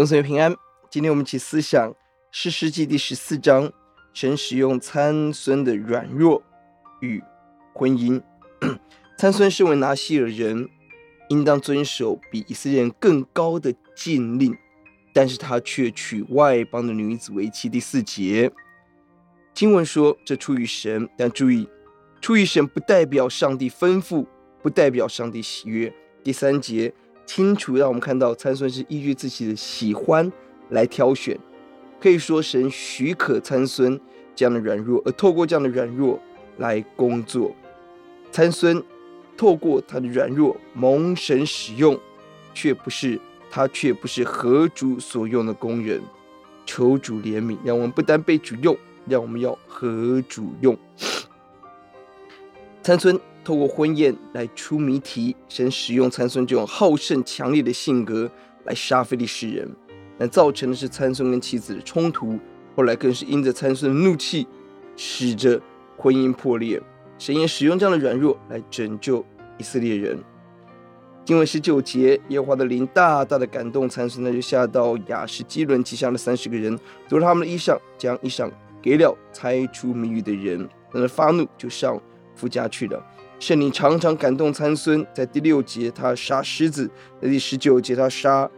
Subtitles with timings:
[0.00, 0.56] 永存平安。
[0.88, 1.94] 今天我们一起思想
[2.30, 3.70] 士师记第十四章，
[4.14, 6.42] 神使用参孙的软弱
[7.02, 7.22] 与
[7.74, 8.18] 婚姻。
[9.18, 10.70] 参孙身为拿细耳人，
[11.28, 14.56] 应当遵守比以色列人更高的禁令，
[15.12, 17.68] 但是他却娶外邦的女子为妻。
[17.68, 18.50] 第四节
[19.52, 21.68] 经文说，这出于神，但注意，
[22.22, 24.26] 出于神不代表上帝吩咐，
[24.62, 25.94] 不代表上帝喜悦。
[26.24, 26.94] 第三节。
[27.26, 30.30] 清楚让我们看到参孙是依据自己的喜欢
[30.70, 31.38] 来挑选，
[32.00, 33.98] 可以说神许可参孙
[34.34, 36.20] 这样的软弱，而透过这样的软弱
[36.58, 37.54] 来工作。
[38.32, 38.82] 参孙
[39.36, 41.98] 透过他的软弱蒙神使用，
[42.52, 46.00] 却不是他却不是合主所用的工人。
[46.66, 48.76] 求主怜悯，让我们不单被主用，
[49.06, 50.76] 让我们要合主用。
[52.82, 53.18] 参孙。
[53.42, 58.30] 透过婚宴来出谜题，神使用参孙这种好胜强烈的性格
[58.64, 59.66] 来杀非利士人，
[60.18, 62.38] 但造成的是参孙跟妻子的冲突，
[62.76, 64.46] 后来更是因着参孙的怒气，
[64.94, 65.58] 使得
[65.96, 66.80] 婚姻破裂。
[67.18, 69.24] 神也使用这样的软弱来拯救
[69.56, 70.22] 以色列人。
[71.24, 78.50] 经文十九节，耶和华的灵大大的感动参孙，他就下到亚士基伦，击杀了三十个人，夺了他们的衣裳，将衣裳
[78.82, 81.98] 给了猜出谜语的人，等他发怒就上
[82.40, 83.04] 夫家去了。
[83.38, 88.50] 圣灵常常感动参孙，在第六节他杀狮子，在第十九节他杀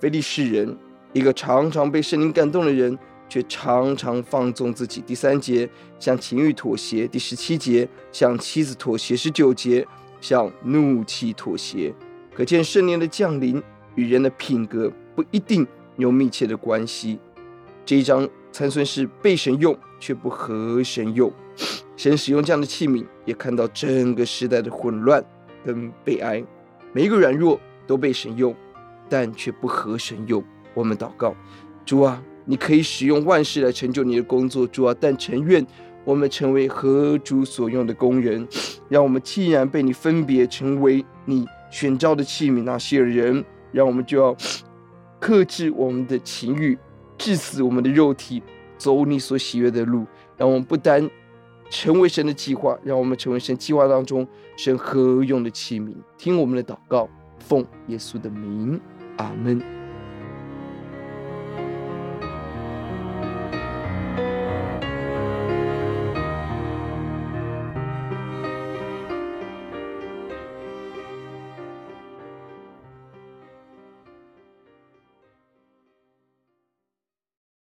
[0.00, 0.76] 非利士人。
[1.12, 2.98] 一个常常被圣灵感动的人，
[3.28, 5.00] 却常常放纵自己。
[5.00, 9.86] 第三节向情欲妥协，第十七节向妻子妥协，十九节
[10.20, 11.94] 向怒气妥协。
[12.34, 13.62] 可见圣灵的降临
[13.94, 17.18] 与人的品格不一定有密切的关系。
[17.86, 21.32] 这一章参孙是被神用，却不合神用。
[21.96, 25.24] 神使用这样的器皿，也看到整个时代的混乱
[25.64, 26.44] 跟悲哀。
[26.92, 28.54] 每一个软弱都被神用，
[29.08, 30.42] 但却不合神用。
[30.74, 31.34] 我们祷告：
[31.84, 35.66] 主啊，你可以使用万事来成就你的工作，主啊，但诚愿
[36.04, 38.46] 我们成为合主所用的工人。
[38.88, 43.42] 让我们既然被你分别成为你选召的器皿，那些人，
[43.72, 44.36] 让我们就要
[45.18, 46.78] 克制我们的情欲，
[47.16, 48.42] 致死我们的肉体，
[48.76, 50.06] 走你所喜悦的路。
[50.36, 51.08] 让我们不单
[51.70, 55.94] 成为神的计划，让我们成为神计划当中神何用的器皿。
[56.16, 58.80] 听我们的祷告，奉耶稣的名，
[59.18, 59.85] 阿门。